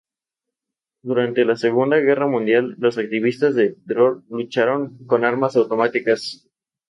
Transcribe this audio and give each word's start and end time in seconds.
Durante 1.03 1.45
la 1.45 1.55
Segunda 1.55 1.97
Guerra 1.97 2.25
Mundial, 2.25 2.73
los 2.79 2.97
activistas 2.97 3.53
de 3.53 3.75
"Dror" 3.85 4.23
lucharon 4.29 4.97
con 5.05 5.23
armas 5.25 5.55
automáticas. 5.55 6.49